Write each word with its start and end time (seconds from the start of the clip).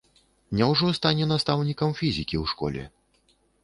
Няўжо 0.61 0.87
стане 0.99 1.29
настаўнікам 1.33 1.97
фізікі 2.03 2.35
ў 2.43 2.57
школе? 2.57 2.83